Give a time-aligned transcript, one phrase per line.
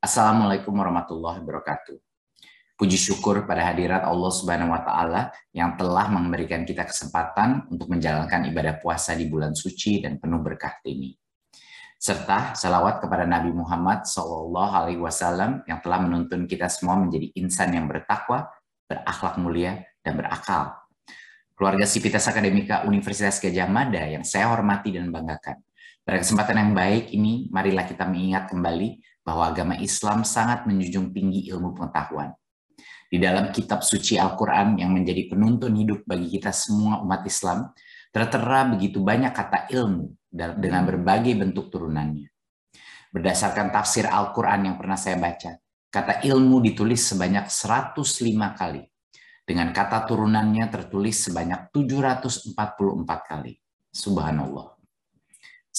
[0.00, 2.00] Assalamualaikum warahmatullahi wabarakatuh.
[2.80, 8.48] Puji syukur pada hadirat Allah Subhanahu wa taala yang telah memberikan kita kesempatan untuk menjalankan
[8.48, 11.12] ibadah puasa di bulan suci dan penuh berkah ini.
[12.00, 14.08] Serta salawat kepada Nabi Muhammad
[14.96, 18.48] wasallam yang telah menuntun kita semua menjadi insan yang bertakwa,
[18.88, 20.80] berakhlak mulia dan berakal.
[21.52, 25.60] Keluarga Sivitas Akademika Universitas Gajah Mada yang saya hormati dan banggakan.
[26.00, 31.46] Pada kesempatan yang baik ini, marilah kita mengingat kembali bahwa agama Islam sangat menjunjung tinggi
[31.54, 32.34] ilmu pengetahuan.
[33.06, 37.70] Di dalam kitab suci Al-Quran yang menjadi penuntun hidup bagi kita semua umat Islam,
[38.10, 42.26] tertera begitu banyak kata ilmu dengan berbagai bentuk turunannya.
[43.14, 45.62] Berdasarkan tafsir Al-Quran yang pernah saya baca,
[45.94, 48.82] kata ilmu ditulis sebanyak 105 kali.
[49.46, 52.50] Dengan kata turunannya tertulis sebanyak 744
[53.30, 53.54] kali.
[53.94, 54.79] Subhanallah.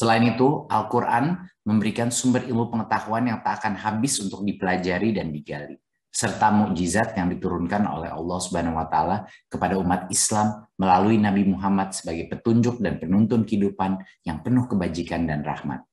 [0.00, 5.76] Selain itu, Al-Quran memberikan sumber ilmu pengetahuan yang tak akan habis untuk dipelajari dan digali,
[6.08, 11.92] serta mukjizat yang diturunkan oleh Allah Subhanahu wa taala kepada umat Islam melalui Nabi Muhammad
[11.92, 15.84] sebagai petunjuk dan penuntun kehidupan yang penuh kebajikan dan rahmat.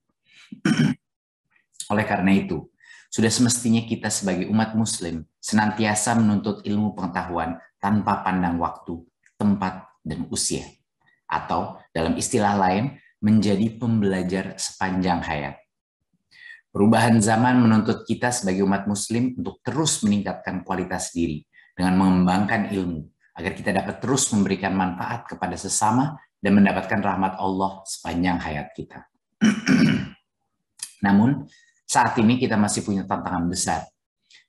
[1.91, 2.63] oleh karena itu,
[3.11, 9.03] sudah semestinya kita sebagai umat muslim senantiasa menuntut ilmu pengetahuan tanpa pandang waktu,
[9.35, 10.63] tempat, dan usia.
[11.27, 15.55] Atau dalam istilah lain, menjadi pembelajar sepanjang hayat.
[16.69, 21.41] Perubahan zaman menuntut kita sebagai umat muslim untuk terus meningkatkan kualitas diri
[21.73, 23.01] dengan mengembangkan ilmu
[23.37, 29.09] agar kita dapat terus memberikan manfaat kepada sesama dan mendapatkan rahmat Allah sepanjang hayat kita.
[31.05, 31.45] Namun,
[31.85, 33.85] saat ini kita masih punya tantangan besar,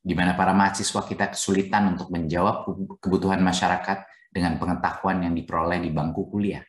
[0.01, 2.65] di mana para mahasiswa kita kesulitan untuk menjawab
[3.01, 6.65] kebutuhan masyarakat dengan pengetahuan yang diperoleh di bangku kuliah.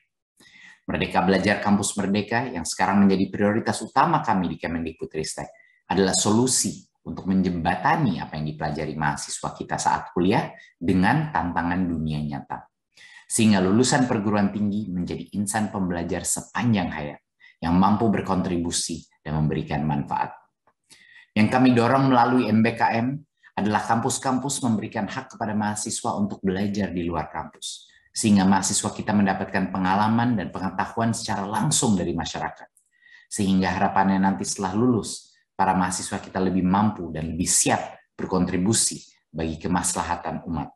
[0.89, 5.45] Merdeka Belajar Kampus Merdeka yang sekarang menjadi prioritas utama kami di Kemendikbudristek
[5.85, 10.49] adalah solusi untuk menjembatani apa yang dipelajari mahasiswa kita saat kuliah
[10.81, 12.73] dengan tantangan dunia nyata.
[13.29, 17.21] Sehingga lulusan perguruan tinggi menjadi insan pembelajar sepanjang hayat
[17.61, 20.33] yang mampu berkontribusi dan memberikan manfaat.
[21.37, 23.13] Yang kami dorong melalui MBKM
[23.61, 29.71] adalah kampus-kampus memberikan hak kepada mahasiswa untuk belajar di luar kampus sehingga mahasiswa kita mendapatkan
[29.71, 32.67] pengalaman dan pengetahuan secara langsung dari masyarakat.
[33.31, 38.99] Sehingga harapannya nanti setelah lulus, para mahasiswa kita lebih mampu dan lebih siap berkontribusi
[39.31, 40.67] bagi kemaslahatan umat.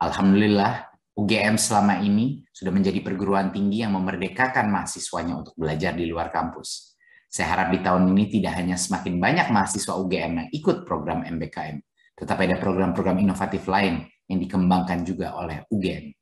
[0.00, 6.32] Alhamdulillah, UGM selama ini sudah menjadi perguruan tinggi yang memerdekakan mahasiswanya untuk belajar di luar
[6.32, 6.96] kampus.
[7.28, 11.84] Saya harap di tahun ini tidak hanya semakin banyak mahasiswa UGM yang ikut program MBKM,
[12.16, 16.12] tetapi ada program-program inovatif lain yang dikembangkan juga oleh UGM.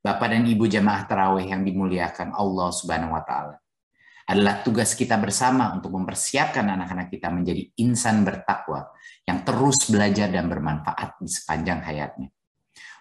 [0.00, 3.56] Bapak dan Ibu jamaah terawih yang dimuliakan Allah Subhanahu wa taala.
[4.30, 8.88] Adalah tugas kita bersama untuk mempersiapkan anak-anak kita menjadi insan bertakwa
[9.26, 12.30] yang terus belajar dan bermanfaat di sepanjang hayatnya.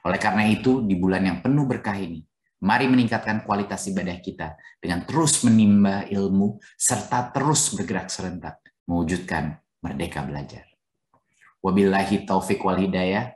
[0.03, 2.25] Oleh karena itu, di bulan yang penuh berkah ini,
[2.65, 8.59] mari meningkatkan kualitas ibadah kita dengan terus menimba ilmu serta terus bergerak serentak
[8.89, 10.67] mewujudkan merdeka belajar.
[11.63, 13.35] Wabillahi taufik wal hidayah.